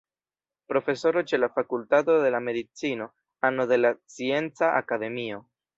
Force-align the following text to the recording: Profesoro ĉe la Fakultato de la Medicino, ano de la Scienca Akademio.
Profesoro 0.71 1.21
ĉe 1.31 1.39
la 1.41 1.49
Fakultato 1.59 2.17
de 2.25 2.33
la 2.37 2.41
Medicino, 2.49 3.09
ano 3.53 3.71
de 3.75 3.83
la 3.85 3.95
Scienca 4.01 4.77
Akademio. 4.85 5.45